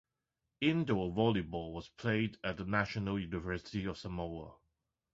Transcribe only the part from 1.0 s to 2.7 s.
volleyball was played at the